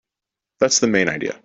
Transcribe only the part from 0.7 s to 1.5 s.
the main idea.